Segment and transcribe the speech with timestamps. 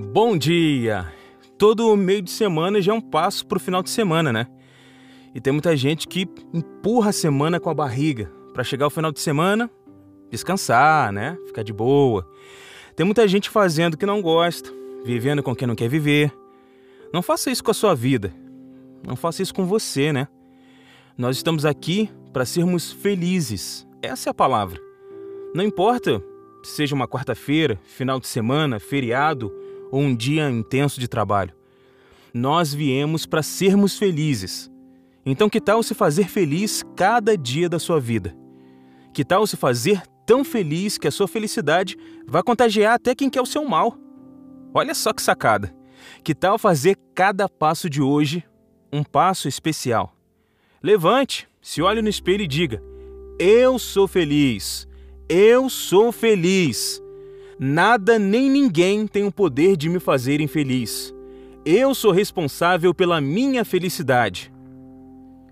[0.00, 1.12] Bom dia!
[1.58, 4.46] Todo meio de semana já é um passo pro final de semana, né?
[5.34, 9.10] E tem muita gente que empurra a semana com a barriga para chegar ao final
[9.10, 9.68] de semana,
[10.30, 11.36] descansar, né?
[11.48, 12.24] Ficar de boa.
[12.94, 14.72] Tem muita gente fazendo o que não gosta,
[15.04, 16.32] vivendo com quem não quer viver.
[17.12, 18.32] Não faça isso com a sua vida.
[19.04, 20.28] Não faça isso com você, né?
[21.16, 23.84] Nós estamos aqui para sermos felizes.
[24.00, 24.80] Essa é a palavra.
[25.52, 26.22] Não importa
[26.62, 29.52] se seja uma quarta-feira, final de semana, feriado
[29.90, 31.54] ou um dia intenso de trabalho.
[32.32, 34.70] Nós viemos para sermos felizes.
[35.24, 38.36] Então, que tal se fazer feliz cada dia da sua vida?
[39.12, 43.40] Que tal se fazer tão feliz que a sua felicidade vai contagiar até quem quer
[43.40, 43.96] o seu mal?
[44.72, 45.74] Olha só que sacada!
[46.22, 48.44] Que tal fazer cada passo de hoje
[48.92, 50.14] um passo especial?
[50.82, 52.82] Levante, se olhe no espelho e diga:
[53.38, 54.86] Eu sou feliz.
[55.28, 57.02] Eu sou feliz.
[57.58, 61.12] Nada nem ninguém tem o poder de me fazer infeliz.
[61.64, 64.52] Eu sou responsável pela minha felicidade.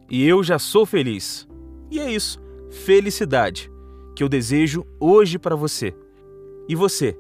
[0.08, 1.48] E eu já sou feliz.
[1.90, 2.40] E é isso,
[2.70, 3.70] felicidade,
[4.14, 5.94] que eu desejo hoje para você.
[6.68, 7.18] E você?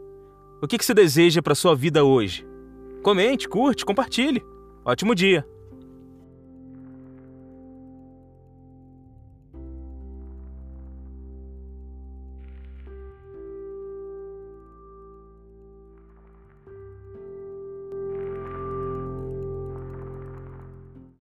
[0.62, 2.46] O que você deseja para sua vida hoje?
[3.02, 4.42] Comente, curte, compartilhe.
[4.84, 5.44] Ótimo dia!